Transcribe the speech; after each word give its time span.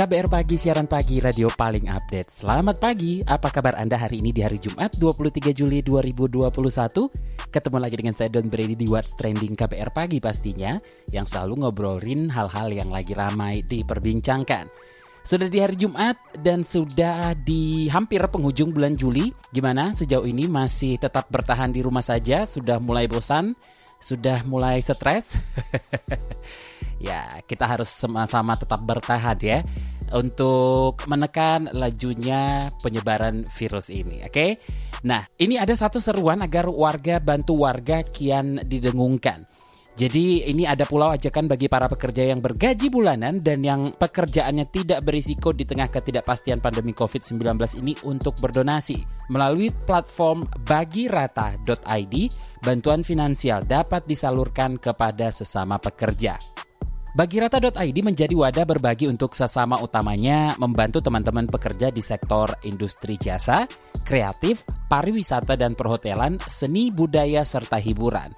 KBR 0.00 0.32
Pagi, 0.32 0.56
siaran 0.56 0.88
pagi, 0.88 1.20
radio 1.20 1.52
paling 1.52 1.84
update. 1.92 2.40
Selamat 2.40 2.80
pagi, 2.80 3.20
apa 3.20 3.52
kabar 3.52 3.76
Anda 3.76 4.00
hari 4.00 4.24
ini 4.24 4.32
di 4.32 4.40
hari 4.40 4.56
Jumat 4.56 4.96
23 4.96 5.52
Juli 5.52 5.84
2021? 5.84 6.48
Ketemu 7.52 7.76
lagi 7.76 7.96
dengan 8.00 8.16
saya 8.16 8.32
Don 8.32 8.48
Brady 8.48 8.80
di 8.80 8.88
What's 8.88 9.12
Trending 9.12 9.52
KBR 9.52 9.92
Pagi 9.92 10.16
pastinya, 10.16 10.80
yang 11.12 11.28
selalu 11.28 11.60
ngobrolin 11.60 12.32
hal-hal 12.32 12.72
yang 12.72 12.88
lagi 12.88 13.12
ramai 13.12 13.60
diperbincangkan. 13.60 14.72
Sudah 15.20 15.52
di 15.52 15.60
hari 15.60 15.76
Jumat 15.76 16.16
dan 16.40 16.64
sudah 16.64 17.36
di 17.36 17.92
hampir 17.92 18.24
penghujung 18.24 18.72
bulan 18.72 18.96
Juli. 18.96 19.28
Gimana 19.52 19.92
sejauh 19.92 20.24
ini 20.24 20.48
masih 20.48 20.96
tetap 20.96 21.28
bertahan 21.28 21.76
di 21.76 21.84
rumah 21.84 22.00
saja? 22.00 22.48
Sudah 22.48 22.80
mulai 22.80 23.04
bosan? 23.04 23.52
Sudah 24.00 24.42
mulai 24.48 24.80
stres? 24.80 25.36
ya, 27.06 27.44
kita 27.44 27.68
harus 27.68 27.92
sama-sama 27.92 28.56
tetap 28.56 28.80
bertahan 28.80 29.38
ya 29.38 29.60
untuk 30.10 31.06
menekan 31.06 31.70
lajunya 31.70 32.72
penyebaran 32.82 33.46
virus 33.46 33.92
ini, 33.92 34.26
oke? 34.26 34.32
Okay? 34.32 34.50
Nah, 35.06 35.24
ini 35.38 35.56
ada 35.56 35.72
satu 35.72 36.02
seruan 36.02 36.42
agar 36.42 36.66
warga 36.68 37.22
bantu 37.22 37.62
warga 37.64 38.02
kian 38.04 38.60
didengungkan. 38.66 39.46
Jadi 40.00 40.48
ini 40.48 40.64
ada 40.64 40.88
pulau 40.88 41.12
ajakan 41.12 41.44
bagi 41.44 41.68
para 41.68 41.84
pekerja 41.84 42.24
yang 42.24 42.40
bergaji 42.40 42.88
bulanan 42.88 43.36
dan 43.36 43.60
yang 43.60 43.92
pekerjaannya 43.92 44.72
tidak 44.72 45.04
berisiko 45.04 45.52
di 45.52 45.68
tengah 45.68 45.92
ketidakpastian 45.92 46.56
pandemi 46.56 46.96
COVID-19 46.96 47.36
ini 47.84 47.92
untuk 48.08 48.40
berdonasi. 48.40 49.04
Melalui 49.28 49.68
platform 49.68 50.48
bagirata.id, 50.64 52.14
bantuan 52.64 53.04
finansial 53.04 53.60
dapat 53.68 54.08
disalurkan 54.08 54.80
kepada 54.80 55.28
sesama 55.28 55.76
pekerja. 55.76 56.40
Bagirata.id 57.12 57.98
menjadi 58.00 58.32
wadah 58.32 58.64
berbagi 58.64 59.04
untuk 59.04 59.36
sesama 59.36 59.84
utamanya 59.84 60.56
membantu 60.56 61.04
teman-teman 61.04 61.44
pekerja 61.44 61.92
di 61.92 62.00
sektor 62.00 62.48
industri 62.64 63.20
jasa, 63.20 63.68
kreatif, 64.00 64.64
pariwisata 64.88 65.60
dan 65.60 65.76
perhotelan, 65.76 66.40
seni 66.48 66.88
budaya 66.88 67.44
serta 67.44 67.76
hiburan. 67.76 68.32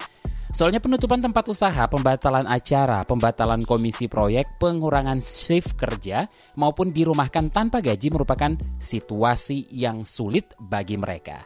Soalnya 0.53 0.77
penutupan 0.77 1.17
tempat 1.17 1.49
usaha, 1.49 1.89
pembatalan 1.89 2.45
acara, 2.45 3.01
pembatalan 3.01 3.65
komisi 3.65 4.05
proyek, 4.05 4.61
pengurangan 4.61 5.17
shift 5.17 5.73
kerja, 5.73 6.29
maupun 6.61 6.93
dirumahkan 6.93 7.49
tanpa 7.49 7.81
gaji 7.81 8.13
merupakan 8.13 8.53
situasi 8.77 9.65
yang 9.73 10.05
sulit 10.05 10.53
bagi 10.61 10.93
mereka. 10.93 11.41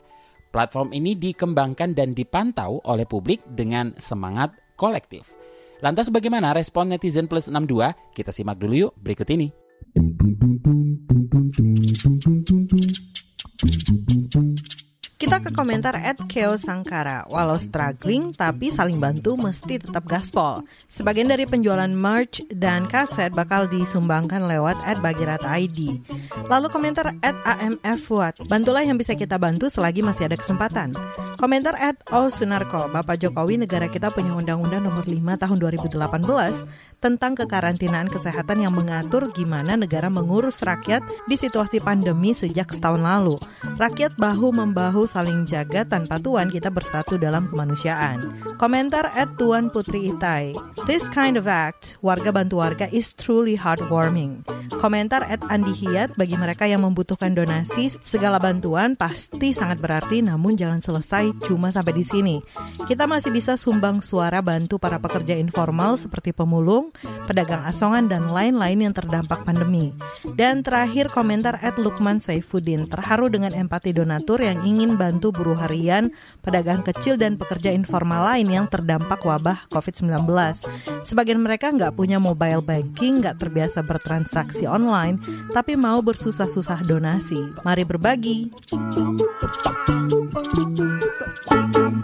Platform 0.51 0.91
ini 0.91 1.15
dikembangkan 1.15 1.95
dan 1.95 2.11
dipantau 2.11 2.83
oleh 2.83 3.07
publik 3.07 3.39
dengan 3.47 3.95
semangat 3.95 4.51
kolektif. 4.75 5.31
Lantas 5.79 6.11
bagaimana 6.11 6.51
respon 6.51 6.91
netizen 6.91 7.31
plus 7.31 7.47
62? 7.47 8.11
Kita 8.11 8.35
simak 8.35 8.59
dulu 8.59 8.91
yuk 8.91 8.93
berikut 8.99 9.27
ini. 9.31 9.47
Kita 15.27 15.43
ke 15.43 15.51
komentar 15.51 15.91
at 15.91 16.15
Keo 16.31 16.55
Sangkara. 16.55 17.27
Walau 17.27 17.59
struggling, 17.59 18.31
tapi 18.31 18.71
saling 18.71 18.95
bantu 18.95 19.35
mesti 19.35 19.75
tetap 19.75 20.07
gaspol. 20.07 20.63
Sebagian 20.87 21.27
dari 21.27 21.43
penjualan 21.43 21.91
merch 21.91 22.47
dan 22.47 22.87
kaset 22.87 23.35
bakal 23.35 23.67
disumbangkan 23.67 24.47
lewat 24.47 24.79
at 24.87 25.03
Bagirata 25.03 25.51
ID. 25.51 25.99
Lalu 26.47 26.71
komentar 26.71 27.11
at 27.19 27.35
AMF 27.43 28.07
Fuad. 28.07 28.39
Bantulah 28.47 28.87
yang 28.87 28.95
bisa 28.95 29.19
kita 29.19 29.35
bantu 29.35 29.67
selagi 29.67 29.99
masih 29.99 30.31
ada 30.31 30.39
kesempatan. 30.39 30.95
Komentar 31.35 31.75
at 31.75 31.99
O 32.15 32.31
Sunarko. 32.31 32.87
Bapak 32.95 33.19
Jokowi 33.19 33.59
negara 33.59 33.91
kita 33.91 34.07
punya 34.15 34.31
Undang-Undang 34.31 34.87
nomor 34.87 35.03
5 35.03 35.11
tahun 35.43 35.57
2018 35.59 36.87
tentang 36.97 37.37
kekarantinaan 37.37 38.09
kesehatan 38.09 38.65
yang 38.65 38.73
mengatur 38.73 39.29
gimana 39.29 39.77
negara 39.77 40.09
mengurus 40.09 40.65
rakyat 40.65 41.05
di 41.29 41.37
situasi 41.37 41.77
pandemi 41.77 42.33
sejak 42.33 42.73
setahun 42.73 43.03
lalu. 43.03 43.37
Rakyat 43.77 44.17
bahu-membahu 44.17 45.05
saling 45.17 45.49
jaga 45.49 45.81
tanpa 45.81 46.21
tuan 46.21 46.45
kita 46.53 46.69
bersatu 46.69 47.17
dalam 47.17 47.49
kemanusiaan. 47.49 48.37
Komentar 48.61 49.09
at 49.17 49.33
Tuan 49.41 49.73
Putri 49.73 50.13
Itai. 50.13 50.53
This 50.85 51.01
kind 51.09 51.41
of 51.41 51.49
act, 51.49 51.97
warga 52.05 52.29
bantu 52.29 52.61
warga 52.61 52.85
is 52.93 53.17
truly 53.17 53.57
heartwarming. 53.57 54.45
Komentar 54.77 55.25
at 55.25 55.41
Andi 55.49 55.73
Hiyat 55.73 56.13
bagi 56.21 56.37
mereka 56.37 56.69
yang 56.69 56.85
membutuhkan 56.85 57.33
donasi, 57.33 57.89
segala 58.05 58.37
bantuan 58.37 58.93
pasti 58.93 59.57
sangat 59.57 59.81
berarti 59.81 60.21
namun 60.21 60.53
jangan 60.53 60.85
selesai 60.85 61.33
cuma 61.49 61.73
sampai 61.73 61.97
di 61.97 62.05
sini. 62.05 62.37
Kita 62.85 63.09
masih 63.09 63.33
bisa 63.33 63.57
sumbang 63.57 64.05
suara 64.05 64.45
bantu 64.45 64.77
para 64.77 65.01
pekerja 65.01 65.33
informal 65.33 65.97
seperti 65.97 66.29
pemulung, 66.29 66.93
pedagang 67.25 67.65
asongan, 67.65 68.05
dan 68.05 68.29
lain-lain 68.29 68.85
yang 68.85 68.93
terdampak 68.93 69.41
pandemi. 69.41 69.97
Dan 70.37 70.61
terakhir 70.61 71.09
komentar 71.09 71.57
at 71.65 71.81
Lukman 71.81 72.21
Saifuddin, 72.21 72.85
terharu 72.85 73.33
dengan 73.33 73.57
empati 73.57 73.97
donatur 73.97 74.45
yang 74.45 74.61
ingin 74.61 74.93
bantu 74.93 75.06
buruh 75.15 75.57
harian, 75.57 76.11
pedagang 76.43 76.83
kecil, 76.83 77.15
dan 77.15 77.35
pekerja 77.35 77.71
informal 77.71 78.27
lain 78.33 78.47
yang 78.47 78.65
terdampak 78.67 79.23
wabah 79.23 79.67
COVID-19. 79.71 80.27
Sebagian 81.03 81.41
mereka 81.41 81.71
nggak 81.73 81.95
punya 81.95 82.21
mobile 82.21 82.63
banking, 82.63 83.23
nggak 83.23 83.41
terbiasa 83.41 83.83
bertransaksi 83.83 84.67
online, 84.67 85.19
tapi 85.51 85.79
mau 85.79 85.99
bersusah-susah 86.03 86.85
donasi. 86.85 87.39
Mari 87.65 87.83
berbagi. 87.83 88.39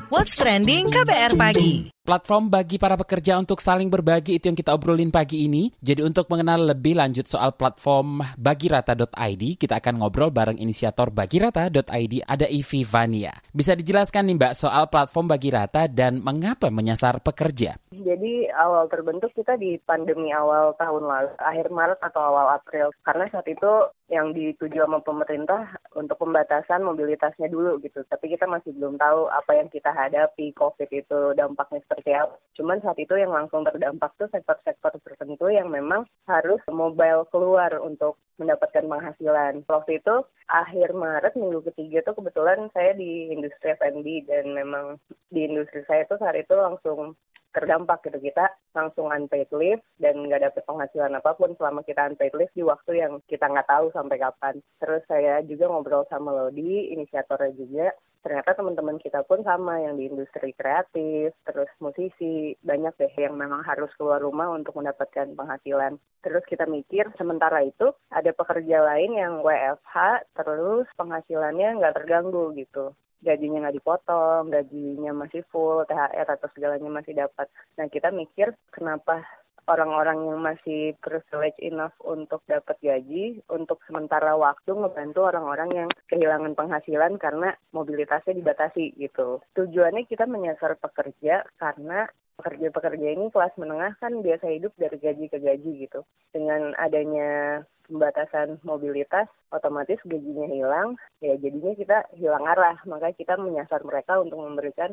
What's 0.09 0.35
Trending 0.35 0.91
KBR 0.91 1.33
Pagi 1.37 1.92
Platform 2.03 2.51
bagi 2.51 2.75
para 2.75 2.99
pekerja 2.99 3.39
untuk 3.39 3.63
saling 3.63 3.87
berbagi 3.87 4.35
itu 4.35 4.51
yang 4.51 4.59
kita 4.59 4.75
obrolin 4.75 5.07
pagi 5.07 5.47
ini. 5.47 5.71
Jadi 5.79 6.03
untuk 6.03 6.27
mengenal 6.27 6.75
lebih 6.75 6.99
lanjut 6.99 7.23
soal 7.31 7.55
platform 7.55 8.19
bagirata.id, 8.35 9.43
kita 9.55 9.79
akan 9.79 10.03
ngobrol 10.03 10.27
bareng 10.27 10.59
inisiator 10.59 11.15
bagirata.id 11.15 12.27
ada 12.27 12.43
Ivi 12.43 12.83
Vania. 12.83 13.31
Bisa 13.55 13.71
dijelaskan 13.79 14.27
nih 14.27 14.35
Mbak 14.35 14.51
soal 14.51 14.91
platform 14.91 15.31
Bagirata 15.31 15.87
dan 15.87 16.19
mengapa 16.19 16.67
menyasar 16.67 17.23
pekerja? 17.23 17.79
Jadi 17.95 18.51
awal 18.51 18.91
terbentuk 18.91 19.31
kita 19.31 19.55
di 19.55 19.79
pandemi 19.87 20.35
awal 20.35 20.75
tahun 20.75 21.07
lalu, 21.07 21.31
akhir 21.39 21.71
Maret 21.71 22.03
atau 22.03 22.19
awal 22.19 22.59
April. 22.59 22.91
Karena 23.07 23.31
saat 23.31 23.47
itu 23.47 23.71
yang 24.11 24.35
dituju 24.35 24.83
sama 24.83 24.99
pemerintah 24.99 25.79
untuk 25.95 26.19
pembatasan 26.19 26.83
mobilitasnya 26.83 27.47
dulu 27.47 27.79
gitu. 27.79 28.03
Tapi 28.11 28.35
kita 28.35 28.43
masih 28.43 28.75
belum 28.75 28.99
tahu 28.99 29.31
apa 29.31 29.55
yang 29.55 29.71
kita 29.71 29.89
hadapi, 29.89 30.51
COVID 30.53 30.89
itu 30.91 31.31
dampaknya 31.39 31.79
seperti 31.93 32.17
apa. 32.17 32.35
Cuman 32.57 32.81
saat 32.81 32.97
itu 32.97 33.13
yang 33.13 33.29
langsung 33.29 33.61
terdampak 33.61 34.17
tuh 34.17 34.29
sektor-sektor 34.33 34.97
tertentu 35.05 35.45
yang 35.53 35.69
memang 35.69 36.09
harus 36.25 36.61
mobile 36.69 37.29
keluar 37.29 37.69
untuk 37.81 38.17
mendapatkan 38.41 38.85
penghasilan. 38.89 39.61
Waktu 39.69 40.01
itu 40.01 40.25
akhir 40.49 40.97
Maret 40.97 41.37
minggu 41.37 41.61
ketiga 41.69 42.01
tuh 42.01 42.17
kebetulan 42.17 42.69
saya 42.73 42.97
di 42.97 43.29
industri 43.29 43.77
F&B 43.77 44.25
dan 44.25 44.57
memang 44.57 44.97
di 45.29 45.45
industri 45.45 45.85
saya 45.85 46.09
tuh 46.09 46.17
saat 46.17 46.33
itu 46.33 46.57
langsung 46.57 47.13
terdampak 47.53 48.01
gitu 48.09 48.17
kita 48.17 48.49
langsung 48.73 49.13
unpaid 49.13 49.45
leave 49.53 49.77
dan 50.01 50.25
nggak 50.25 50.41
dapet 50.41 50.65
penghasilan 50.65 51.13
apa 51.13 51.37
pun 51.37 51.53
selama 51.53 51.85
kita 51.85 52.09
unpaid 52.09 52.33
leave 52.33 52.49
di 52.57 52.65
waktu 52.65 52.97
yang 52.97 53.21
kita 53.29 53.45
nggak 53.45 53.69
tahu 53.69 53.93
sampai 53.93 54.17
kapan. 54.17 54.57
Terus 54.81 55.05
saya 55.05 55.45
juga 55.45 55.69
ngobrol 55.69 56.09
sama 56.09 56.33
Lodi, 56.33 56.89
inisiatornya 56.97 57.53
juga. 57.53 57.93
Ternyata 58.23 58.55
teman-teman 58.55 58.95
kita 59.03 59.27
pun 59.27 59.43
sama 59.43 59.83
yang 59.83 59.99
di 59.99 60.07
industri 60.07 60.55
kreatif, 60.55 61.35
terus 61.43 61.67
musisi, 61.83 62.55
banyak 62.63 62.95
deh 62.95 63.13
yang 63.19 63.35
memang 63.35 63.67
harus 63.67 63.91
keluar 63.99 64.23
rumah 64.23 64.47
untuk 64.55 64.79
mendapatkan 64.79 65.35
penghasilan. 65.35 65.99
Terus 66.23 66.43
kita 66.47 66.63
mikir 66.63 67.11
sementara 67.19 67.67
itu 67.67 67.91
ada 68.07 68.31
pekerja 68.31 68.79
lain 68.79 69.19
yang 69.19 69.43
WFH, 69.43 70.23
terus 70.39 70.87
penghasilannya 70.95 71.83
nggak 71.83 71.95
terganggu 71.99 72.55
gitu 72.55 72.95
gajinya 73.23 73.63
nggak 73.63 73.79
dipotong, 73.79 74.51
gajinya 74.51 75.15
masih 75.15 75.47
full, 75.47 75.87
THR 75.87 76.27
atau 76.27 76.47
segalanya 76.51 76.91
masih 76.91 77.15
dapat. 77.15 77.47
Nah 77.79 77.87
kita 77.87 78.11
mikir 78.11 78.51
kenapa 78.69 79.23
orang-orang 79.67 80.19
yang 80.27 80.39
masih 80.43 80.95
privilege 80.99 81.57
enough 81.63 81.95
untuk 82.03 82.43
dapat 82.49 82.75
gaji 82.83 83.39
untuk 83.47 83.79
sementara 83.87 84.35
waktu 84.35 84.71
ngebantu 84.75 85.23
orang-orang 85.23 85.69
yang 85.71 85.89
kehilangan 86.11 86.53
penghasilan 86.57 87.15
karena 87.19 87.55
mobilitasnya 87.71 88.35
dibatasi 88.35 88.95
gitu. 88.99 89.39
Tujuannya 89.55 90.03
kita 90.07 90.27
menyasar 90.27 90.75
pekerja 90.79 91.47
karena 91.57 92.07
pekerja-pekerja 92.33 93.07
ini 93.13 93.29
kelas 93.29 93.53
menengah 93.61 93.93
kan 94.01 94.19
biasa 94.19 94.49
hidup 94.49 94.73
dari 94.75 94.97
gaji 94.97 95.25
ke 95.29 95.37
gaji 95.39 95.71
gitu. 95.87 96.01
Dengan 96.33 96.73
adanya 96.81 97.61
pembatasan 97.85 98.63
mobilitas, 98.65 99.29
otomatis 99.53 99.99
gajinya 100.07 100.47
hilang, 100.49 100.95
ya 101.21 101.37
jadinya 101.37 101.73
kita 101.77 101.97
hilang 102.17 102.43
arah. 102.47 102.79
Makanya 102.89 103.15
kita 103.15 103.33
menyasar 103.37 103.85
mereka 103.85 104.17
untuk 104.17 104.39
memberikan 104.41 104.91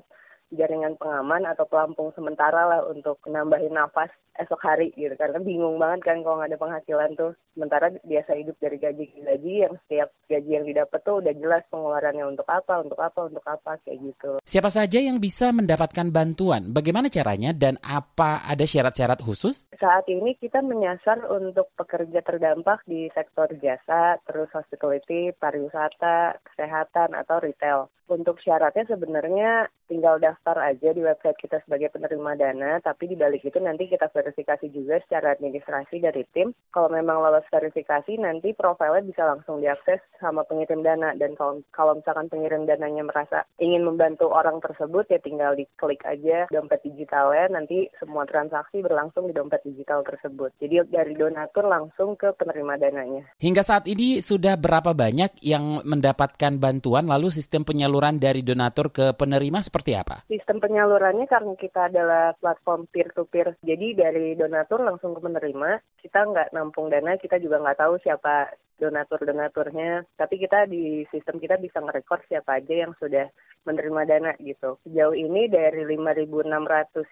jaringan 0.50 0.99
pengaman 0.99 1.46
atau 1.46 1.64
pelampung 1.66 2.11
sementara 2.19 2.66
lah 2.66 2.81
untuk 2.90 3.23
nambahin 3.31 3.70
nafas 3.70 4.11
esok 4.38 4.60
hari 4.62 4.94
gitu 4.94 5.12
karena 5.18 5.38
bingung 5.42 5.76
banget 5.80 6.06
kan 6.06 6.22
kalau 6.22 6.38
nggak 6.38 6.54
ada 6.54 6.60
penghasilan 6.60 7.10
tuh 7.18 7.32
sementara 7.56 7.86
biasa 8.06 8.30
hidup 8.38 8.56
dari 8.62 8.76
gaji 8.78 9.04
ke 9.10 9.18
gaji 9.26 9.52
yang 9.66 9.74
setiap 9.84 10.08
gaji 10.30 10.50
yang 10.50 10.66
didapat 10.66 11.00
tuh 11.02 11.18
udah 11.18 11.34
jelas 11.34 11.62
pengeluarannya 11.68 12.24
untuk 12.24 12.46
apa 12.46 12.74
untuk 12.80 13.00
apa 13.02 13.20
untuk 13.26 13.44
apa 13.44 13.76
kayak 13.82 13.98
gitu 14.00 14.32
Siapa 14.46 14.70
saja 14.70 14.98
yang 14.98 15.22
bisa 15.22 15.54
mendapatkan 15.54 16.10
bantuan? 16.10 16.74
Bagaimana 16.74 17.06
caranya 17.06 17.54
dan 17.54 17.78
apa 17.82 18.42
ada 18.46 18.64
syarat-syarat 18.66 19.20
khusus? 19.22 19.66
saat 19.80 20.06
ini 20.06 20.36
kita 20.36 20.60
menyasar 20.60 21.24
untuk 21.30 21.72
pekerja 21.74 22.20
terdampak 22.20 22.84
di 22.84 23.08
sektor 23.16 23.48
jasa 23.58 24.20
terus 24.28 24.52
hospitality 24.52 25.32
pariwisata 25.40 26.36
kesehatan 26.44 27.16
atau 27.16 27.40
retail 27.40 27.88
untuk 28.10 28.42
syaratnya 28.42 28.84
sebenarnya 28.90 29.70
tinggal 29.86 30.18
daftar 30.18 30.58
aja 30.66 30.90
di 30.90 30.98
website 30.98 31.38
kita 31.38 31.62
sebagai 31.62 31.94
penerima 31.94 32.34
dana, 32.34 32.82
tapi 32.82 33.06
di 33.06 33.14
balik 33.14 33.46
itu 33.46 33.58
nanti 33.62 33.86
kita 33.86 34.10
verifikasi 34.20 34.69
juga 34.69 35.00
secara 35.08 35.32
administrasi 35.32 36.05
dari 36.05 36.28
tim. 36.37 36.52
Kalau 36.70 36.93
memang 36.93 37.25
lolos 37.25 37.49
verifikasi, 37.49 38.20
nanti 38.20 38.52
profilnya 38.52 39.00
bisa 39.00 39.25
langsung 39.25 39.64
diakses 39.64 40.05
sama 40.20 40.44
pengirim 40.44 40.84
dana. 40.84 41.17
Dan 41.17 41.32
kalau, 41.40 41.64
kalau 41.72 41.96
misalkan 41.96 42.28
pengirim 42.28 42.69
dananya 42.69 43.08
merasa 43.08 43.49
ingin 43.56 43.88
membantu 43.88 44.28
orang 44.28 44.61
tersebut, 44.61 45.08
ya 45.08 45.17
tinggal 45.22 45.56
diklik 45.56 46.05
aja 46.05 46.50
dompet 46.50 46.82
digitalnya, 46.84 47.49
nanti 47.56 47.87
semua 47.96 48.26
transaksi 48.26 48.82
berlangsung 48.82 49.31
di 49.31 49.32
dompet 49.32 49.62
digital 49.64 50.02
tersebut. 50.02 50.50
Jadi 50.58 50.84
dari 50.90 51.14
donatur 51.14 51.70
langsung 51.70 52.19
ke 52.19 52.34
penerima 52.34 52.76
dananya. 52.76 53.23
Hingga 53.38 53.62
saat 53.62 53.87
ini 53.87 54.19
sudah 54.19 54.58
berapa 54.58 54.93
banyak 54.93 55.38
yang 55.46 55.87
mendapatkan 55.87 56.58
bantuan 56.58 57.06
lalu 57.06 57.31
sistem 57.31 57.62
penyaluran 57.62 58.19
dari 58.19 58.43
donatur 58.43 58.90
ke 58.90 59.14
penerima 59.14 59.62
seperti 59.62 59.94
apa? 59.94 60.26
Sistem 60.26 60.58
penyalurannya 60.58 61.31
karena 61.31 61.55
kita 61.55 61.87
adalah 61.87 62.34
platform 62.43 62.90
peer-to-peer, 62.90 63.55
jadi 63.62 63.94
dari 63.94 64.09
donatur 64.36 64.82
langsung 64.82 65.14
ke 65.16 65.20
penerima, 65.22 65.80
kita 66.02 66.26
nggak 66.26 66.52
nampung 66.54 66.90
dana, 66.90 67.16
kita 67.16 67.38
juga 67.38 67.60
nggak 67.62 67.78
tahu 67.80 67.94
siapa 68.02 68.50
donatur-donaturnya, 68.80 70.08
tapi 70.16 70.40
kita 70.40 70.64
di 70.64 71.04
sistem 71.12 71.36
kita 71.36 71.60
bisa 71.60 71.84
ngerekord 71.84 72.24
siapa 72.26 72.56
aja 72.56 72.88
yang 72.88 72.96
sudah 72.96 73.28
menerima 73.68 74.02
dana 74.08 74.32
gitu. 74.40 74.80
Sejauh 74.88 75.12
ini 75.12 75.52
dari 75.52 75.84
5.600 75.84 76.48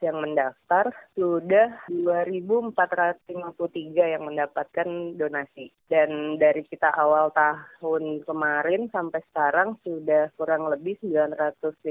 yang 0.01 0.17
mendaftar, 0.17 0.89
sudah 1.13 1.69
2.453 1.93 4.15
yang 4.17 4.25
mendapatkan 4.25 4.89
donasi. 5.21 5.69
Dan 5.89 6.41
dari 6.41 6.65
kita 6.65 6.89
awal 6.97 7.29
tahun 7.37 8.25
kemarin 8.25 8.89
sampai 8.89 9.21
sekarang 9.33 9.77
sudah 9.85 10.33
kurang 10.41 10.73
lebih 10.73 10.97
950 11.05 11.85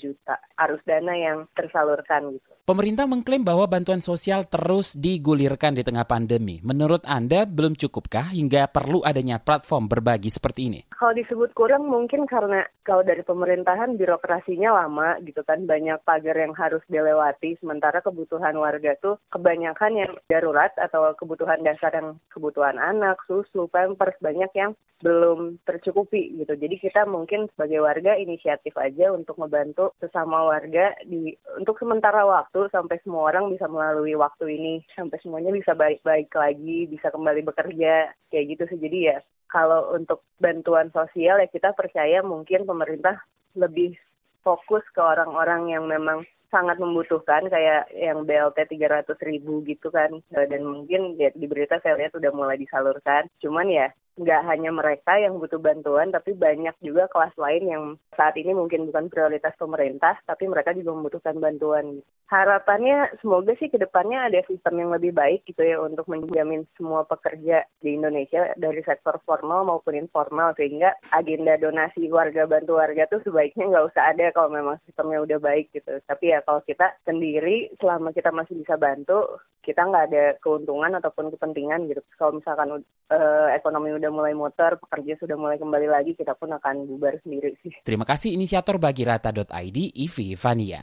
juta 0.00 0.40
arus 0.64 0.80
dana 0.88 1.12
yang 1.12 1.44
tersalurkan 1.52 2.32
gitu. 2.36 2.52
Pemerintah 2.68 3.08
mengklaim 3.08 3.40
bahwa 3.40 3.64
bantuan 3.64 4.04
sosial 4.04 4.44
terus 4.44 4.92
digulirkan 4.92 5.72
di 5.72 5.80
tengah 5.80 6.04
pandemi. 6.04 6.60
Menurut 6.60 7.00
Anda 7.08 7.48
belum 7.48 7.72
cukupkah 7.72 8.36
hingga 8.36 8.68
perlu 8.68 9.00
adanya 9.18 9.42
platform 9.42 9.90
berbagi 9.90 10.30
seperti 10.30 10.70
ini? 10.70 10.80
Kalau 10.94 11.10
disebut 11.10 11.50
kurang 11.50 11.90
mungkin 11.90 12.22
karena 12.30 12.62
kalau 12.86 13.02
dari 13.02 13.26
pemerintahan 13.26 13.98
birokrasinya 13.98 14.70
lama 14.70 15.18
gitu 15.26 15.42
kan 15.42 15.66
banyak 15.66 15.98
pagar 16.06 16.38
yang 16.38 16.54
harus 16.54 16.86
dilewati 16.86 17.58
sementara 17.58 17.98
kebutuhan 17.98 18.54
warga 18.54 18.94
tuh 19.02 19.18
kebanyakan 19.34 20.06
yang 20.06 20.12
darurat 20.30 20.70
atau 20.78 21.10
kebutuhan 21.18 21.66
dasar 21.66 21.90
yang 21.98 22.14
kebutuhan 22.30 22.78
anak, 22.78 23.18
susu, 23.26 23.66
pampers 23.66 24.14
banyak 24.22 24.54
yang 24.54 24.78
belum 24.98 25.62
tercukupi 25.62 26.42
gitu. 26.42 26.58
Jadi 26.58 26.74
kita 26.82 27.06
mungkin 27.06 27.46
sebagai 27.54 27.82
warga 27.82 28.18
inisiatif 28.18 28.74
aja 28.74 29.14
untuk 29.14 29.38
membantu 29.38 29.94
sesama 30.02 30.42
warga 30.46 30.94
di 31.06 31.34
untuk 31.54 31.78
sementara 31.78 32.26
waktu 32.26 32.66
sampai 32.74 32.98
semua 33.06 33.30
orang 33.30 33.50
bisa 33.54 33.70
melalui 33.70 34.18
waktu 34.18 34.58
ini 34.58 34.74
sampai 34.98 35.18
semuanya 35.22 35.54
bisa 35.54 35.74
baik-baik 35.78 36.30
lagi, 36.34 36.90
bisa 36.90 37.14
kembali 37.14 37.46
bekerja 37.46 38.10
kayak 38.28 38.46
gitu 38.54 38.62
sih. 38.74 38.78
Jadi 38.82 38.98
ya 39.06 39.07
kalau 39.48 39.96
untuk 39.96 40.24
bantuan 40.36 40.92
sosial 40.92 41.40
ya 41.40 41.48
kita 41.48 41.72
percaya 41.72 42.20
mungkin 42.20 42.68
pemerintah 42.68 43.16
lebih 43.56 43.96
fokus 44.44 44.84
ke 44.92 45.00
orang-orang 45.00 45.72
yang 45.72 45.84
memang 45.88 46.24
sangat 46.48 46.80
membutuhkan 46.80 47.44
kayak 47.52 47.92
yang 47.92 48.24
BLT 48.24 48.56
300 48.72 49.04
ribu 49.28 49.60
gitu 49.68 49.92
kan. 49.92 50.08
Dan 50.32 50.64
mungkin 50.64 51.16
ya, 51.20 51.28
di 51.36 51.44
berita 51.44 51.76
saya 51.84 52.00
lihat 52.00 52.16
udah 52.16 52.32
mulai 52.32 52.56
disalurkan. 52.56 53.28
Cuman 53.40 53.68
ya 53.68 53.92
nggak 54.18 54.42
hanya 54.50 54.74
mereka 54.74 55.14
yang 55.16 55.38
butuh 55.38 55.62
bantuan, 55.62 56.10
tapi 56.10 56.34
banyak 56.34 56.74
juga 56.82 57.06
kelas 57.08 57.34
lain 57.38 57.64
yang 57.70 57.84
saat 58.18 58.34
ini 58.34 58.50
mungkin 58.52 58.90
bukan 58.90 59.06
prioritas 59.06 59.54
pemerintah, 59.54 60.18
tapi 60.26 60.50
mereka 60.50 60.74
juga 60.74 60.90
membutuhkan 60.98 61.38
bantuan. 61.38 62.02
Harapannya 62.28 63.16
semoga 63.24 63.56
sih 63.56 63.72
ke 63.72 63.80
depannya 63.80 64.28
ada 64.28 64.44
sistem 64.44 64.84
yang 64.84 64.90
lebih 64.92 65.16
baik 65.16 65.48
gitu 65.48 65.64
ya 65.64 65.80
untuk 65.80 66.04
menjamin 66.12 66.68
semua 66.76 67.08
pekerja 67.08 67.64
di 67.80 67.96
Indonesia 67.96 68.52
dari 68.60 68.84
sektor 68.84 69.16
formal 69.24 69.64
maupun 69.64 69.96
informal 69.96 70.52
sehingga 70.60 70.92
agenda 71.08 71.56
donasi 71.56 72.12
warga 72.12 72.44
bantu 72.44 72.76
warga 72.76 73.08
tuh 73.08 73.24
sebaiknya 73.24 73.72
nggak 73.72 73.88
usah 73.94 74.12
ada 74.12 74.28
kalau 74.36 74.52
memang 74.52 74.76
sistemnya 74.84 75.24
udah 75.24 75.38
baik 75.40 75.72
gitu. 75.72 76.04
Tapi 76.04 76.36
ya 76.36 76.44
kalau 76.44 76.60
kita 76.68 77.00
sendiri 77.08 77.72
selama 77.80 78.12
kita 78.12 78.28
masih 78.28 78.60
bisa 78.60 78.76
bantu, 78.76 79.40
kita 79.68 79.84
nggak 79.84 80.04
ada 80.08 80.24
keuntungan 80.40 80.96
ataupun 80.96 81.28
kepentingan 81.36 81.84
gitu. 81.92 82.00
Kalau 82.16 82.40
misalkan 82.40 82.80
uh, 82.80 83.48
ekonomi 83.52 83.92
udah 83.92 84.08
mulai 84.08 84.32
motor, 84.32 84.80
pekerja 84.80 85.20
sudah 85.20 85.36
mulai 85.36 85.60
kembali 85.60 85.92
lagi, 85.92 86.16
kita 86.16 86.32
pun 86.32 86.56
akan 86.56 86.88
bubar 86.88 87.20
sendiri 87.20 87.52
sih. 87.60 87.76
Terima 87.84 88.08
kasih 88.08 88.32
inisiator 88.32 88.80
bagirata.id, 88.80 89.78
Ivi 89.92 90.32
Vania. 90.40 90.80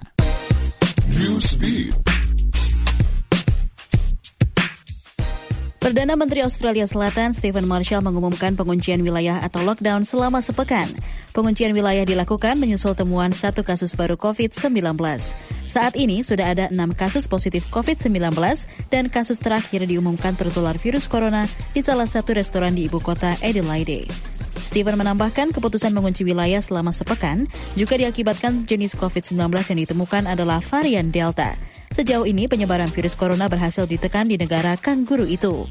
Perdana 5.85 6.17
Menteri 6.17 6.41
Australia 6.41 6.89
Selatan 6.89 7.29
Stephen 7.29 7.69
Marshall 7.69 8.01
mengumumkan 8.01 8.57
penguncian 8.57 9.05
wilayah 9.05 9.37
atau 9.45 9.61
lockdown 9.61 10.01
selama 10.01 10.41
sepekan. 10.41 10.89
Penguncian 11.29 11.77
wilayah 11.77 12.01
dilakukan 12.01 12.57
menyusul 12.57 12.97
temuan 12.97 13.29
satu 13.29 13.61
kasus 13.61 13.93
baru 13.93 14.17
COVID-19. 14.17 14.81
Saat 15.69 15.93
ini 15.93 16.25
sudah 16.25 16.57
ada 16.57 16.73
enam 16.73 16.89
kasus 16.89 17.29
positif 17.29 17.69
COVID-19 17.69 18.33
dan 18.89 19.13
kasus 19.13 19.37
terakhir 19.37 19.85
diumumkan 19.85 20.33
tertular 20.33 20.73
virus 20.73 21.05
corona 21.05 21.45
di 21.77 21.85
salah 21.85 22.09
satu 22.09 22.33
restoran 22.33 22.73
di 22.73 22.89
ibu 22.89 22.97
kota 22.97 23.37
Adelaide. 23.45 24.09
Stephen 24.59 24.95
menambahkan 24.99 25.51
keputusan 25.55 25.91
mengunci 25.91 26.23
wilayah 26.23 26.59
selama 26.59 26.95
sepekan 26.95 27.47
juga 27.75 27.99
diakibatkan 27.99 28.67
jenis 28.67 28.95
COVID-19 28.95 29.39
yang 29.51 29.79
ditemukan 29.87 30.23
adalah 30.27 30.63
varian 30.63 31.11
Delta. 31.11 31.59
Sejauh 31.95 32.27
ini 32.27 32.47
penyebaran 32.51 32.91
virus 32.91 33.15
corona 33.15 33.47
berhasil 33.47 33.87
ditekan 33.87 34.27
di 34.27 34.35
negara 34.35 34.75
kangguru 34.75 35.23
itu. 35.23 35.67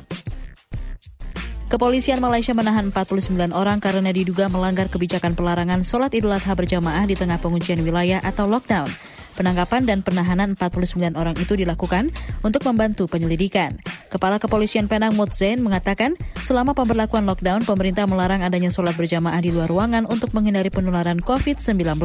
Kepolisian 1.65 2.23
Malaysia 2.23 2.55
menahan 2.55 2.95
49 2.95 3.51
orang 3.51 3.83
karena 3.83 4.15
diduga 4.15 4.47
melanggar 4.47 4.87
kebijakan 4.87 5.35
pelarangan 5.35 5.83
sholat 5.83 6.15
idul 6.15 6.31
adha 6.31 6.55
berjamaah 6.55 7.03
di 7.09 7.19
tengah 7.19 7.41
penguncian 7.43 7.83
wilayah 7.83 8.23
atau 8.23 8.47
lockdown. 8.47 8.87
Penangkapan 9.35 9.83
dan 9.83 9.99
penahanan 10.07 10.55
49 10.55 11.19
orang 11.19 11.35
itu 11.35 11.59
dilakukan 11.59 12.15
untuk 12.47 12.63
membantu 12.71 13.11
penyelidikan. 13.11 13.75
Kepala 14.15 14.39
Kepolisian 14.39 14.87
Penang 14.87 15.19
Mut 15.19 15.35
Zain 15.35 15.59
mengatakan, 15.59 16.15
selama 16.47 16.71
pemberlakuan 16.71 17.27
lockdown, 17.27 17.67
pemerintah 17.67 18.07
melarang 18.07 18.47
adanya 18.47 18.71
sholat 18.71 18.95
berjamaah 18.95 19.43
di 19.43 19.51
luar 19.51 19.67
ruangan 19.67 20.07
untuk 20.07 20.31
menghindari 20.31 20.71
penularan 20.71 21.19
COVID-19. 21.19 21.99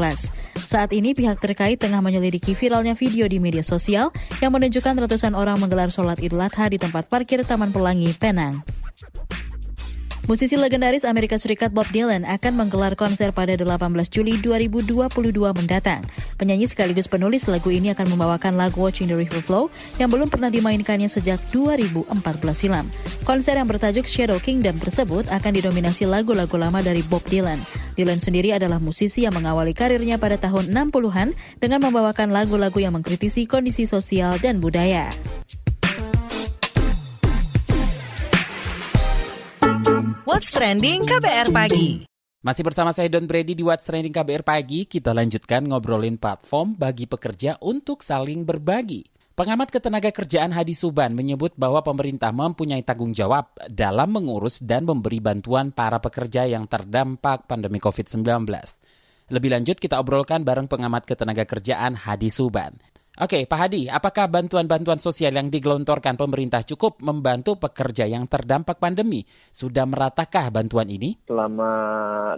Saat 0.57 0.89
ini 0.89 1.13
pihak 1.13 1.37
terkait 1.37 1.77
tengah 1.77 2.01
menyelidiki 2.01 2.57
viralnya 2.57 2.97
video 2.97 3.29
di 3.29 3.37
media 3.37 3.61
sosial 3.61 4.09
yang 4.41 4.49
menunjukkan 4.57 5.05
ratusan 5.05 5.37
orang 5.37 5.61
menggelar 5.61 5.93
sholat 5.93 6.17
idul 6.17 6.41
adha 6.41 6.65
di 6.73 6.81
tempat 6.81 7.05
parkir 7.05 7.45
Taman 7.45 7.69
Pelangi, 7.69 8.09
Penang. 8.17 8.65
Musisi 10.29 10.53
legendaris 10.53 11.09
Amerika 11.09 11.41
Serikat 11.41 11.73
Bob 11.73 11.89
Dylan 11.89 12.21
akan 12.21 12.53
menggelar 12.53 12.93
konser 12.93 13.33
pada 13.33 13.57
18 13.57 13.81
Juli 14.13 14.37
2022 14.37 15.09
mendatang. 15.57 16.05
Penyanyi 16.37 16.69
sekaligus 16.69 17.09
penulis 17.09 17.49
lagu 17.49 17.73
ini 17.73 17.89
akan 17.97 18.13
membawakan 18.13 18.53
lagu 18.53 18.77
Watching 18.77 19.09
the 19.09 19.17
River 19.17 19.41
Flow 19.41 19.73
yang 19.97 20.13
belum 20.13 20.29
pernah 20.29 20.53
dimainkannya 20.53 21.09
sejak 21.09 21.41
2014 21.49 22.13
silam. 22.53 22.85
Konser 23.25 23.57
yang 23.57 23.65
bertajuk 23.65 24.05
Shadow 24.05 24.37
Kingdom 24.37 24.77
tersebut 24.77 25.25
akan 25.33 25.49
didominasi 25.49 26.05
lagu-lagu 26.05 26.61
lama 26.61 26.77
dari 26.85 27.01
Bob 27.01 27.25
Dylan. 27.25 27.57
Dylan 27.97 28.21
sendiri 28.21 28.53
adalah 28.53 28.77
musisi 28.77 29.25
yang 29.25 29.33
mengawali 29.33 29.73
karirnya 29.73 30.21
pada 30.21 30.37
tahun 30.37 30.69
60-an 30.69 31.33
dengan 31.57 31.81
membawakan 31.89 32.29
lagu-lagu 32.29 32.77
yang 32.77 32.93
mengkritisi 32.93 33.49
kondisi 33.49 33.89
sosial 33.89 34.37
dan 34.37 34.61
budaya. 34.61 35.09
What's 40.29 40.53
Trending 40.53 41.09
KBR 41.09 41.49
Pagi. 41.49 42.05
Masih 42.45 42.61
bersama 42.61 42.93
saya 42.93 43.09
Don 43.09 43.25
Brady 43.25 43.57
di 43.57 43.65
What's 43.65 43.89
Trending 43.89 44.13
KBR 44.13 44.45
Pagi, 44.45 44.85
kita 44.85 45.09
lanjutkan 45.09 45.65
ngobrolin 45.65 46.21
platform 46.21 46.77
bagi 46.77 47.09
pekerja 47.09 47.57
untuk 47.65 48.05
saling 48.05 48.45
berbagi. 48.45 49.09
Pengamat 49.33 49.73
ketenaga 49.73 50.13
kerjaan 50.13 50.53
Hadi 50.53 50.77
Suban 50.77 51.17
menyebut 51.17 51.57
bahwa 51.57 51.81
pemerintah 51.81 52.29
mempunyai 52.29 52.85
tanggung 52.85 53.09
jawab 53.09 53.57
dalam 53.73 54.13
mengurus 54.13 54.61
dan 54.61 54.85
memberi 54.85 55.17
bantuan 55.17 55.73
para 55.73 55.97
pekerja 55.97 56.45
yang 56.45 56.69
terdampak 56.69 57.49
pandemi 57.49 57.81
COVID-19. 57.81 58.21
Lebih 59.33 59.49
lanjut 59.49 59.81
kita 59.81 59.97
obrolkan 59.97 60.45
bareng 60.45 60.69
pengamat 60.69 61.09
ketenaga 61.09 61.49
kerjaan 61.49 61.97
Hadi 61.97 62.29
Suban. 62.29 62.77
Oke, 63.19 63.43
Pak 63.43 63.59
Hadi, 63.67 63.91
apakah 63.91 64.31
bantuan-bantuan 64.31 64.95
sosial 64.95 65.35
yang 65.35 65.51
digelontorkan 65.51 66.15
pemerintah 66.15 66.63
cukup 66.63 67.03
membantu 67.03 67.59
pekerja 67.59 68.07
yang 68.07 68.31
terdampak 68.31 68.79
pandemi? 68.79 69.27
Sudah 69.51 69.83
meratakah 69.83 70.47
bantuan 70.47 70.87
ini? 70.87 71.19
Selama 71.27 71.71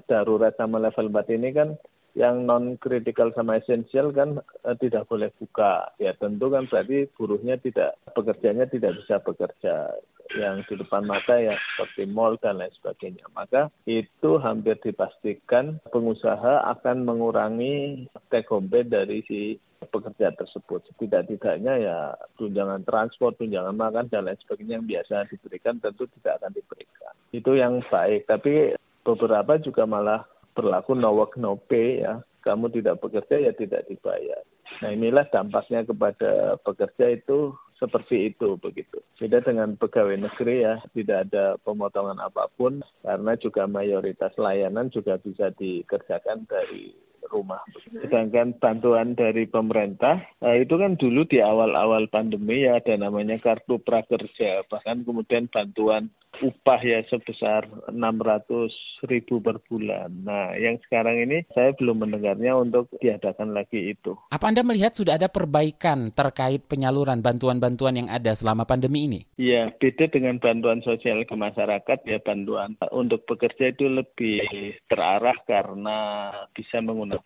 darurat 0.10 0.58
sama 0.58 0.82
level 0.82 1.14
4 1.14 1.38
ini 1.38 1.50
kan 1.54 1.70
yang 2.18 2.50
non 2.50 2.82
kritikal 2.82 3.30
sama 3.38 3.62
esensial 3.62 4.10
kan 4.10 4.42
eh, 4.42 4.76
tidak 4.82 5.06
boleh 5.06 5.30
buka 5.38 5.94
ya 6.02 6.18
tentu 6.18 6.50
kan 6.50 6.68
berarti 6.68 7.08
buruhnya 7.16 7.56
tidak 7.62 7.96
pekerjanya 8.18 8.68
tidak 8.68 9.00
bisa 9.00 9.24
bekerja 9.24 9.96
yang 10.36 10.60
di 10.68 10.76
depan 10.76 11.08
mata 11.08 11.40
ya 11.40 11.56
seperti 11.56 12.12
mall 12.12 12.36
dan 12.44 12.60
lain 12.60 12.72
sebagainya 12.84 13.32
maka 13.32 13.72
itu 13.88 14.40
hampir 14.44 14.76
dipastikan 14.84 15.80
pengusaha 15.88 16.68
akan 16.76 17.08
mengurangi 17.08 18.08
take 18.28 18.48
home 18.52 18.68
pay 18.68 18.84
dari 18.84 19.24
si 19.24 19.56
pekerja 19.90 20.30
tersebut 20.38 20.86
setidak-tidaknya 20.94 21.74
ya 21.82 21.98
tunjangan 22.38 22.86
transport 22.86 23.40
tunjangan 23.42 23.74
makan 23.74 24.06
dan 24.14 24.30
lain 24.30 24.38
sebagainya 24.46 24.78
yang 24.78 24.88
biasa 24.88 25.26
diberikan 25.34 25.82
tentu 25.82 26.06
tidak 26.20 26.38
akan 26.38 26.54
diberikan 26.54 27.14
itu 27.34 27.52
yang 27.58 27.82
baik 27.90 28.30
tapi 28.30 28.78
beberapa 29.02 29.58
juga 29.58 29.90
malah 29.90 30.22
berlaku 30.54 30.94
no 30.94 31.16
work 31.16 31.38
no 31.38 31.58
pay 31.58 32.04
ya. 32.04 32.22
Kamu 32.42 32.74
tidak 32.74 33.06
bekerja 33.06 33.38
ya 33.38 33.54
tidak 33.54 33.86
dibayar. 33.86 34.42
Nah 34.82 34.90
inilah 34.90 35.30
dampaknya 35.30 35.86
kepada 35.86 36.58
pekerja 36.66 37.14
itu 37.14 37.54
seperti 37.78 38.34
itu 38.34 38.58
begitu. 38.58 38.98
Beda 39.22 39.46
dengan 39.46 39.78
pegawai 39.78 40.18
negeri 40.18 40.66
ya, 40.66 40.82
tidak 40.98 41.30
ada 41.30 41.62
pemotongan 41.62 42.18
apa 42.18 42.50
pun 42.58 42.82
karena 43.06 43.38
juga 43.38 43.70
mayoritas 43.70 44.34
layanan 44.42 44.90
juga 44.90 45.22
bisa 45.22 45.54
dikerjakan 45.54 46.50
dari 46.50 46.98
rumah. 47.32 47.64
Sedangkan 47.96 48.60
bantuan 48.60 49.16
dari 49.16 49.48
pemerintah, 49.48 50.20
nah 50.44 50.54
itu 50.60 50.76
kan 50.76 51.00
dulu 51.00 51.24
di 51.24 51.40
awal-awal 51.40 52.12
pandemi 52.12 52.68
ya 52.68 52.84
ada 52.84 53.00
namanya 53.00 53.40
kartu 53.40 53.80
prakerja, 53.80 54.68
bahkan 54.68 55.08
kemudian 55.08 55.48
bantuan 55.48 56.12
upah 56.40 56.82
ya 56.82 57.04
sebesar 57.12 57.68
600 57.92 58.72
ribu 59.06 59.44
per 59.44 59.60
bulan. 59.68 60.10
Nah, 60.24 60.56
yang 60.56 60.80
sekarang 60.88 61.22
ini 61.28 61.44
saya 61.52 61.76
belum 61.76 62.08
mendengarnya 62.08 62.56
untuk 62.58 62.88
diadakan 63.04 63.54
lagi 63.54 63.94
itu. 63.94 64.16
Apa 64.32 64.50
Anda 64.50 64.64
melihat 64.64 64.96
sudah 64.96 65.20
ada 65.20 65.28
perbaikan 65.28 66.10
terkait 66.16 66.66
penyaluran 66.66 67.20
bantuan-bantuan 67.20 68.00
yang 68.00 68.10
ada 68.10 68.32
selama 68.34 68.64
pandemi 68.66 69.06
ini? 69.06 69.20
Iya, 69.38 69.76
beda 69.76 70.10
dengan 70.10 70.40
bantuan 70.42 70.80
sosial 70.82 71.28
ke 71.28 71.36
masyarakat 71.36 72.00
ya 72.08 72.18
bantuan 72.24 72.74
untuk 72.90 73.28
pekerja 73.28 73.70
itu 73.70 73.86
lebih 73.92 74.42
terarah 74.90 75.38
karena 75.46 76.32
bisa 76.56 76.82
menggunakan 76.82 77.21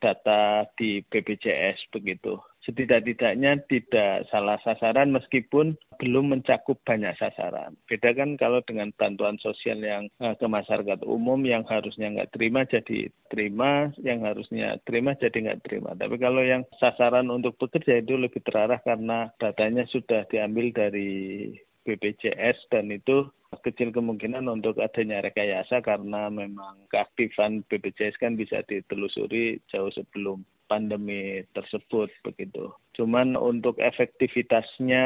data 0.00 0.66
di 0.78 1.02
BPJS 1.06 1.90
begitu 1.94 2.38
setidak-tidaknya 2.62 3.58
tidak 3.66 4.26
salah 4.30 4.58
sasaran 4.62 5.10
meskipun 5.10 5.74
belum 5.98 6.34
mencakup 6.34 6.78
banyak 6.86 7.14
sasaran. 7.18 7.74
Beda 7.90 8.14
kan 8.14 8.38
kalau 8.38 8.62
dengan 8.62 8.94
bantuan 8.94 9.38
sosial 9.42 9.82
yang 9.82 10.06
uh, 10.22 10.34
ke 10.38 10.46
masyarakat 10.46 11.02
umum 11.02 11.42
yang 11.42 11.66
harusnya 11.66 12.10
nggak 12.10 12.32
terima 12.34 12.62
jadi 12.66 13.10
terima, 13.30 13.90
yang 14.02 14.22
harusnya 14.22 14.78
terima 14.86 15.18
jadi 15.18 15.34
nggak 15.34 15.62
terima. 15.66 15.94
Tapi 15.98 16.16
kalau 16.22 16.42
yang 16.42 16.62
sasaran 16.78 17.28
untuk 17.30 17.58
bekerja 17.58 17.98
itu 17.98 18.14
lebih 18.14 18.42
terarah 18.46 18.78
karena 18.82 19.30
datanya 19.42 19.86
sudah 19.90 20.26
diambil 20.30 20.70
dari 20.70 21.50
BPJS 21.82 22.70
dan 22.70 22.94
itu 22.94 23.26
kecil 23.60 23.92
kemungkinan 23.92 24.48
untuk 24.48 24.80
adanya 24.80 25.20
rekayasa 25.20 25.84
karena 25.84 26.32
memang 26.32 26.88
keaktifan 26.88 27.60
BPJS 27.68 28.16
kan 28.16 28.40
bisa 28.40 28.64
ditelusuri 28.64 29.60
jauh 29.68 29.92
sebelum 29.92 30.40
pandemi 30.72 31.44
tersebut 31.52 32.08
begitu. 32.24 32.72
Cuman 32.96 33.36
untuk 33.36 33.76
efektivitasnya 33.76 35.04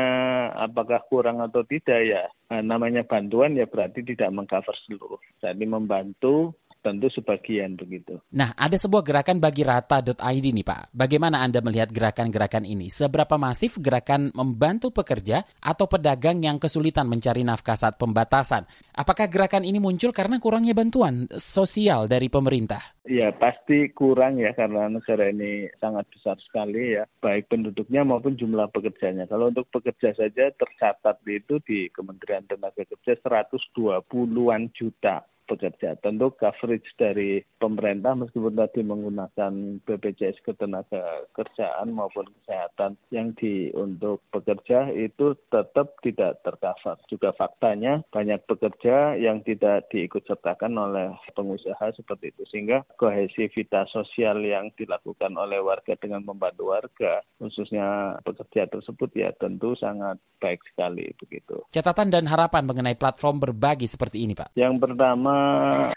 apakah 0.54 1.02
kurang 1.10 1.42
atau 1.42 1.66
tidak 1.66 2.06
ya 2.06 2.22
nah, 2.54 2.62
namanya 2.62 3.02
bantuan 3.02 3.58
ya 3.58 3.66
berarti 3.66 4.06
tidak 4.06 4.30
mengcover 4.30 4.78
seluruh. 4.86 5.18
Jadi 5.42 5.66
membantu 5.66 6.54
tentu 6.86 7.10
sebagian 7.10 7.74
begitu. 7.74 8.22
Nah, 8.30 8.54
ada 8.54 8.78
sebuah 8.78 9.02
gerakan 9.02 9.42
bagi 9.42 9.66
rata.id 9.66 10.46
nih 10.54 10.62
Pak. 10.62 10.94
Bagaimana 10.94 11.42
Anda 11.42 11.58
melihat 11.58 11.90
gerakan-gerakan 11.90 12.62
ini? 12.62 12.86
Seberapa 12.86 13.34
masif 13.34 13.82
gerakan 13.82 14.30
membantu 14.38 14.94
pekerja 14.94 15.42
atau 15.58 15.90
pedagang 15.90 16.38
yang 16.46 16.62
kesulitan 16.62 17.10
mencari 17.10 17.42
nafkah 17.42 17.74
saat 17.74 17.98
pembatasan? 17.98 18.70
Apakah 18.94 19.26
gerakan 19.26 19.66
ini 19.66 19.82
muncul 19.82 20.14
karena 20.14 20.38
kurangnya 20.38 20.78
bantuan 20.78 21.26
sosial 21.34 22.06
dari 22.06 22.30
pemerintah? 22.30 22.94
Ya 23.02 23.34
pasti 23.34 23.90
kurang 23.90 24.38
ya 24.38 24.54
karena 24.54 24.86
negara 24.86 25.30
ini 25.30 25.70
sangat 25.82 26.06
besar 26.10 26.38
sekali 26.42 26.98
ya 26.98 27.06
baik 27.22 27.50
penduduknya 27.50 28.06
maupun 28.06 28.38
jumlah 28.38 28.70
pekerjanya. 28.70 29.26
Kalau 29.26 29.50
untuk 29.50 29.66
pekerja 29.74 30.14
saja 30.14 30.54
tercatat 30.54 31.18
itu 31.26 31.58
di 31.66 31.90
Kementerian 31.90 32.46
Tenaga 32.46 32.82
Kerja 32.82 33.14
120-an 33.22 34.62
juta 34.74 35.22
pekerja. 35.46 35.94
Tentu 36.02 36.34
coverage 36.34 36.90
dari 36.98 37.40
pemerintah 37.62 38.18
meskipun 38.18 38.58
tadi 38.58 38.82
menggunakan 38.82 39.80
BPJS 39.86 40.42
ketenaga 40.42 41.24
kerjaan 41.32 41.94
maupun 41.94 42.26
kesehatan 42.42 42.98
yang 43.14 43.32
di 43.38 43.70
untuk 43.72 44.20
pekerja 44.34 44.90
itu 44.92 45.38
tetap 45.48 45.96
tidak 46.02 46.42
tercover. 46.42 46.98
Juga 47.06 47.30
faktanya 47.32 48.02
banyak 48.10 48.42
pekerja 48.44 49.14
yang 49.16 49.40
tidak 49.46 49.88
diikut 49.94 50.26
sertakan 50.26 50.74
oleh 50.76 51.14
pengusaha 51.32 51.94
seperti 51.94 52.34
itu 52.34 52.42
sehingga 52.50 52.82
kohesivitas 52.98 53.88
sosial 53.94 54.42
yang 54.42 54.74
dilakukan 54.74 55.32
oleh 55.38 55.62
warga 55.62 55.94
dengan 55.96 56.26
membantu 56.26 56.74
warga 56.74 57.22
khususnya 57.38 58.18
pekerja 58.26 58.66
tersebut 58.66 59.10
ya 59.14 59.30
tentu 59.36 59.78
sangat 59.78 60.18
baik 60.40 60.60
sekali 60.72 61.12
begitu. 61.16 61.62
Catatan 61.72 62.12
dan 62.12 62.24
harapan 62.28 62.64
mengenai 62.66 62.96
platform 62.98 63.40
berbagi 63.40 63.88
seperti 63.88 64.24
ini, 64.24 64.34
Pak. 64.36 64.56
Yang 64.56 64.74
pertama 64.82 65.35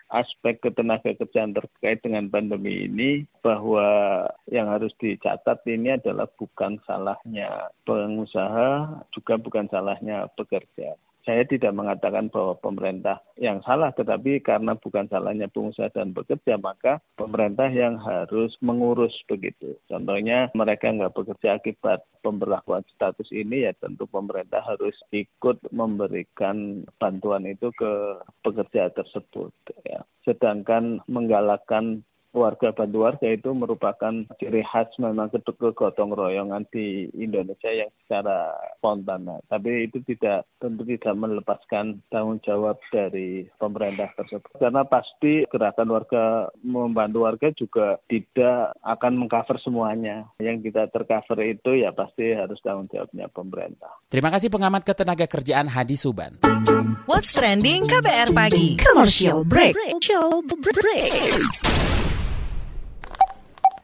aspek 0.09 0.57
ketenaga 0.61 1.13
kerjaan 1.15 1.53
terkait 1.53 2.01
dengan 2.01 2.27
pandemi 2.27 2.89
ini 2.89 3.11
bahwa 3.45 4.25
yang 4.49 4.69
harus 4.69 4.93
dicatat 4.97 5.61
ini 5.69 5.95
adalah 5.95 6.25
bukan 6.37 6.81
salahnya 6.87 7.69
pengusaha 7.85 9.03
juga 9.13 9.37
bukan 9.37 9.69
salahnya 9.69 10.29
pekerja 10.33 10.97
saya 11.29 11.45
tidak 11.45 11.77
mengatakan 11.77 12.33
bahwa 12.33 12.57
pemerintah 12.57 13.21
yang 13.37 13.61
salah, 13.61 13.93
tetapi 13.93 14.41
karena 14.41 14.73
bukan 14.73 15.05
salahnya 15.13 15.45
pengusaha 15.45 15.93
dan 15.93 16.09
bekerja, 16.09 16.57
maka 16.57 16.97
pemerintah 17.21 17.69
yang 17.69 18.01
harus 18.01 18.57
mengurus 18.65 19.13
begitu. 19.29 19.77
Contohnya 19.85 20.49
mereka 20.57 20.89
nggak 20.89 21.13
bekerja 21.13 21.61
akibat 21.61 22.01
pemberlakuan 22.25 22.81
status 22.97 23.29
ini, 23.29 23.69
ya 23.69 23.77
tentu 23.77 24.09
pemerintah 24.09 24.65
harus 24.65 24.97
ikut 25.13 25.61
memberikan 25.69 26.81
bantuan 26.97 27.45
itu 27.45 27.69
ke 27.77 28.17
pekerja 28.41 28.89
tersebut. 28.97 29.53
Ya. 29.85 30.01
Sedangkan 30.25 31.05
menggalakkan 31.05 32.01
warga 32.31 32.69
bantu 32.71 32.97
warga 33.09 33.27
itu 33.29 33.49
merupakan 33.53 34.13
ciri 34.37 34.61
khas 34.61 34.89
memang 35.01 35.33
kegotong 35.33 36.13
royongan 36.13 36.65
di 36.69 37.09
Indonesia 37.17 37.69
yang 37.73 37.89
secara 38.05 38.53
spontan. 38.77 39.25
Nah, 39.25 39.41
tapi 39.49 39.89
itu 39.89 40.01
tidak 40.05 40.45
tentu 40.61 40.85
tidak 40.85 41.15
melepaskan 41.17 42.01
tanggung 42.13 42.39
jawab 42.45 42.77
dari 42.93 43.49
pemerintah 43.57 44.13
tersebut. 44.15 44.49
Karena 44.57 44.85
pasti 44.85 45.45
gerakan 45.49 45.89
warga 45.89 46.23
membantu 46.61 47.25
warga 47.25 47.49
juga 47.53 47.97
tidak 48.05 48.77
akan 48.85 49.13
mengcover 49.25 49.57
semuanya. 49.61 50.29
Yang 50.37 50.71
kita 50.71 50.89
tercover 50.93 51.39
itu 51.45 51.81
ya 51.81 51.91
pasti 51.93 52.33
harus 52.33 52.61
tanggung 52.61 52.89
jawabnya 52.89 53.27
pemerintah. 53.29 53.91
Terima 54.09 54.29
kasih 54.29 54.53
pengamat 54.53 54.85
ketenaga 54.85 55.25
kerjaan 55.25 55.69
Hadi 55.69 55.97
Suban. 55.97 56.41
What's 57.09 57.33
trending 57.33 57.89
KBR 57.89 58.31
pagi? 58.37 58.77
Commercial 58.77 59.41
break. 59.45 59.73
Commercial 59.73 60.45
break. 60.45 61.88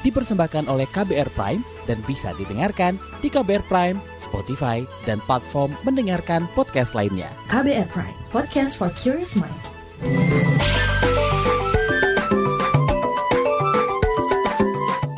Dipersembahkan 0.00 0.66
oleh 0.72 0.88
KBR 0.88 1.28
Prime 1.36 1.60
dan 1.84 2.00
bisa 2.08 2.32
didengarkan 2.40 2.96
di 3.20 3.28
KBR 3.28 3.64
Prime, 3.68 3.98
Spotify, 4.16 4.84
dan 5.04 5.20
platform 5.28 5.76
mendengarkan 5.84 6.48
podcast 6.56 6.96
lainnya. 6.96 7.28
KBR 7.52 7.88
Prime, 7.92 8.16
podcast 8.32 8.80
for 8.80 8.88
curious 8.96 9.36
mind. 9.36 9.52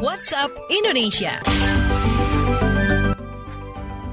WhatsApp 0.02 0.50
Indonesia. 0.70 1.61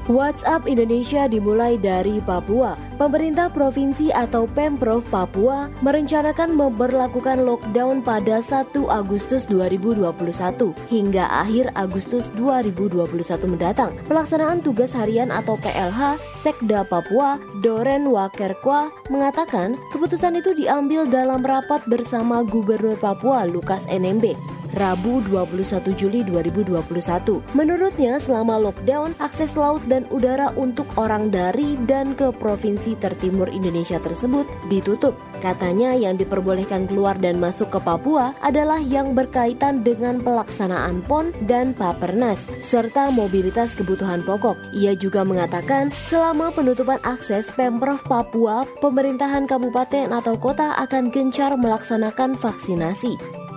WhatsApp 0.10 0.66
Indonesia 0.66 1.30
dimulai 1.30 1.78
dari 1.78 2.18
Papua. 2.18 2.74
Pemerintah 2.98 3.46
provinsi 3.46 4.10
atau 4.10 4.50
Pemprov 4.50 5.06
Papua 5.14 5.70
merencanakan 5.86 6.58
memperlakukan 6.58 7.46
lockdown 7.46 8.02
pada 8.02 8.42
1 8.42 8.74
Agustus 8.90 9.46
2021 9.46 10.74
hingga 10.90 11.30
akhir 11.30 11.70
Agustus 11.78 12.34
2021 12.34 13.06
mendatang. 13.46 13.94
Pelaksanaan 14.10 14.66
tugas 14.66 14.98
harian 14.98 15.30
atau 15.30 15.54
PLH 15.62 16.18
Sekda 16.42 16.82
Papua, 16.90 17.38
Doren 17.62 18.10
Wakerkwa, 18.10 18.90
mengatakan 19.14 19.78
keputusan 19.94 20.42
itu 20.42 20.58
diambil 20.58 21.06
dalam 21.06 21.46
rapat 21.46 21.86
bersama 21.86 22.42
Gubernur 22.42 22.98
Papua 22.98 23.46
Lukas 23.46 23.86
NMB. 23.86 24.59
Rabu 24.78 25.26
21 25.26 25.98
Juli 25.98 26.22
2021. 26.28 27.42
Menurutnya 27.58 28.22
selama 28.22 28.62
lockdown, 28.62 29.18
akses 29.18 29.58
laut 29.58 29.82
dan 29.90 30.06
udara 30.14 30.54
untuk 30.54 30.86
orang 31.00 31.34
dari 31.34 31.74
dan 31.90 32.14
ke 32.14 32.30
provinsi 32.30 32.94
tertimur 33.02 33.50
Indonesia 33.50 33.98
tersebut 33.98 34.46
ditutup. 34.70 35.18
Katanya 35.40 35.96
yang 35.96 36.20
diperbolehkan 36.20 36.86
keluar 36.86 37.16
dan 37.16 37.40
masuk 37.40 37.72
ke 37.72 37.80
Papua 37.80 38.36
adalah 38.44 38.78
yang 38.78 39.16
berkaitan 39.16 39.82
dengan 39.82 40.20
pelaksanaan 40.20 41.00
PON 41.08 41.32
dan 41.48 41.72
Papernas 41.72 42.44
serta 42.60 43.08
mobilitas 43.10 43.72
kebutuhan 43.74 44.22
pokok. 44.22 44.60
Ia 44.76 44.94
juga 45.00 45.24
mengatakan 45.24 45.96
selama 46.12 46.52
penutupan 46.52 47.00
akses 47.08 47.56
Pemprov 47.56 48.04
Papua, 48.04 48.68
pemerintahan 48.84 49.48
kabupaten 49.48 50.12
atau 50.12 50.36
kota 50.36 50.76
akan 50.76 51.08
gencar 51.10 51.56
melaksanakan 51.56 52.36
vaksinasi. 52.36 53.49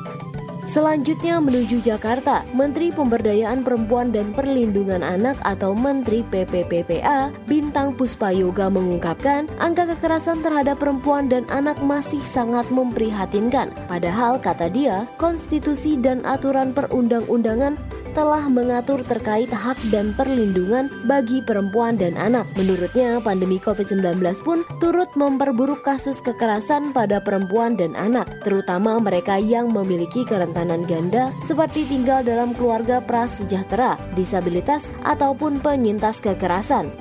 Selanjutnya 0.73 1.37
menuju 1.37 1.85
Jakarta, 1.85 2.49
Menteri 2.57 2.88
Pemberdayaan 2.88 3.61
Perempuan 3.61 4.09
dan 4.09 4.33
Perlindungan 4.33 5.05
Anak 5.05 5.37
atau 5.45 5.76
Menteri 5.76 6.25
PPPPA 6.25 7.29
Bintang 7.45 7.93
Puspayoga 7.93 8.73
mengungkapkan 8.73 9.52
angka 9.61 9.93
kekerasan 9.93 10.41
terhadap 10.41 10.81
perempuan 10.81 11.29
dan 11.29 11.45
anak 11.52 11.76
masih 11.85 12.25
sangat 12.25 12.64
memprihatinkan. 12.73 13.69
Padahal 13.85 14.41
kata 14.41 14.73
dia, 14.73 15.05
konstitusi 15.21 16.00
dan 16.00 16.25
aturan 16.25 16.73
perundang-undangan 16.73 17.76
telah 18.12 18.49
mengatur 18.49 19.00
terkait 19.04 19.49
hak 19.49 19.76
dan 19.92 20.12
perlindungan 20.16 20.88
bagi 21.04 21.40
perempuan 21.45 21.97
dan 21.97 22.16
anak. 22.16 22.49
Menurutnya, 22.57 23.21
pandemi 23.21 23.61
COVID-19 23.61 24.23
pun 24.45 24.64
turut 24.81 25.09
memperburuk 25.16 25.85
kasus 25.85 26.21
kekerasan 26.21 26.92
pada 26.92 27.21
perempuan 27.21 27.76
dan 27.76 27.97
anak, 27.97 28.28
terutama 28.45 29.00
mereka 29.00 29.37
yang 29.40 29.73
memiliki 29.73 30.25
kerentanan 30.25 30.85
ganda 30.85 31.33
seperti 31.45 31.88
tinggal 31.88 32.23
dalam 32.23 32.52
keluarga 32.52 33.00
prasejahtera, 33.02 33.97
disabilitas, 34.14 34.87
ataupun 35.02 35.59
penyintas 35.61 36.21
kekerasan. 36.21 36.92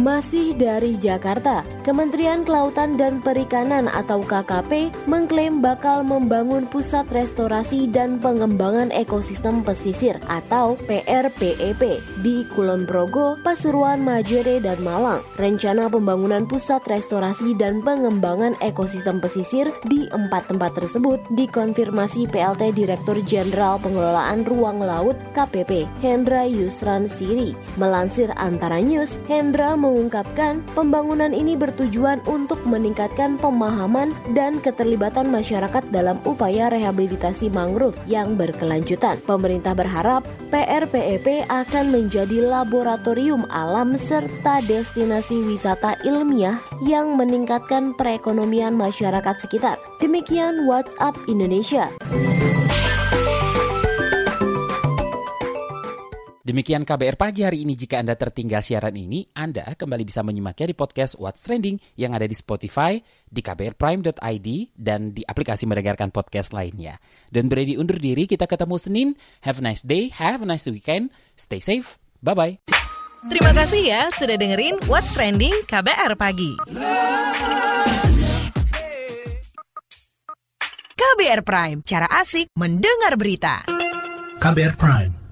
Masih 0.00 0.56
dari 0.56 0.96
Jakarta, 0.96 1.60
Kementerian 1.80 2.44
Kelautan 2.44 3.00
dan 3.00 3.24
Perikanan 3.24 3.88
atau 3.88 4.20
KKP 4.20 4.92
mengklaim 5.08 5.64
bakal 5.64 6.04
membangun 6.04 6.68
pusat 6.68 7.08
restorasi 7.08 7.88
dan 7.88 8.20
pengembangan 8.20 8.92
ekosistem 8.92 9.64
pesisir 9.64 10.20
atau 10.28 10.76
PRPEP 10.84 12.04
di 12.20 12.44
Kulon 12.52 12.84
Progo, 12.84 13.40
Pasuruan, 13.40 14.04
Majere, 14.04 14.60
dan 14.60 14.76
Malang. 14.84 15.24
Rencana 15.40 15.88
pembangunan 15.88 16.44
pusat 16.44 16.84
restorasi 16.84 17.56
dan 17.56 17.80
pengembangan 17.80 18.52
ekosistem 18.60 19.16
pesisir 19.16 19.72
di 19.88 20.04
empat 20.12 20.52
tempat 20.52 20.76
tersebut 20.76 21.16
dikonfirmasi 21.32 22.28
PLT 22.28 22.76
Direktur 22.76 23.16
Jenderal 23.24 23.80
Pengelolaan 23.80 24.44
Ruang 24.44 24.84
Laut 24.84 25.16
KPP 25.32 25.88
Hendra 26.04 26.44
Yusran 26.44 27.08
Siri. 27.08 27.56
Melansir 27.80 28.28
Antara 28.36 28.84
News, 28.84 29.16
Hendra 29.24 29.72
mengungkapkan 29.80 30.60
pembangunan 30.76 31.32
ini 31.32 31.56
bertujuan 31.70 32.18
untuk 32.26 32.58
meningkatkan 32.66 33.38
pemahaman 33.38 34.10
dan 34.34 34.58
keterlibatan 34.58 35.30
masyarakat 35.30 35.86
dalam 35.94 36.18
upaya 36.26 36.66
rehabilitasi 36.66 37.46
mangrove 37.54 37.94
yang 38.10 38.34
berkelanjutan. 38.34 39.22
Pemerintah 39.22 39.78
berharap 39.78 40.26
PRPEP 40.50 41.46
akan 41.46 41.94
menjadi 41.94 42.42
laboratorium 42.42 43.46
alam 43.54 43.94
serta 43.94 44.58
destinasi 44.66 45.46
wisata 45.46 45.94
ilmiah 46.02 46.58
yang 46.82 47.14
meningkatkan 47.14 47.94
perekonomian 47.94 48.74
masyarakat 48.74 49.38
sekitar. 49.38 49.78
Demikian 50.02 50.66
WhatsApp 50.66 51.14
Indonesia. 51.30 51.86
Demikian 56.50 56.82
KBR 56.82 57.14
pagi 57.14 57.46
hari 57.46 57.62
ini. 57.62 57.78
Jika 57.78 58.02
Anda 58.02 58.18
tertinggal 58.18 58.58
siaran 58.58 58.98
ini, 58.98 59.22
Anda 59.38 59.70
kembali 59.78 60.02
bisa 60.02 60.26
menyimaknya 60.26 60.66
di 60.66 60.74
podcast 60.74 61.14
What's 61.14 61.46
Trending 61.46 61.78
yang 61.94 62.10
ada 62.10 62.26
di 62.26 62.34
Spotify, 62.34 62.98
di 63.22 63.38
kbrprime.id, 63.38 64.48
dan 64.74 65.14
di 65.14 65.22
aplikasi 65.22 65.70
mendengarkan 65.70 66.10
podcast 66.10 66.50
lainnya. 66.50 66.98
Dan 67.30 67.46
Brady 67.46 67.78
undur 67.78 68.02
diri, 68.02 68.26
kita 68.26 68.50
ketemu 68.50 68.82
Senin. 68.82 69.08
Have 69.46 69.62
a 69.62 69.64
nice 69.70 69.86
day, 69.86 70.10
have 70.10 70.42
a 70.42 70.48
nice 70.50 70.66
weekend, 70.66 71.14
stay 71.38 71.62
safe, 71.62 72.02
bye-bye. 72.18 72.58
Terima 73.30 73.54
kasih 73.54 73.86
ya 73.86 74.10
sudah 74.18 74.34
dengerin 74.34 74.74
What's 74.90 75.14
Trending 75.14 75.54
KBR 75.70 76.18
Pagi. 76.18 76.58
KBR 80.98 81.46
Prime, 81.46 81.78
cara 81.86 82.10
asik 82.10 82.50
mendengar 82.58 83.14
berita. 83.14 83.62
KBR 84.42 84.74
Prime, 84.74 85.19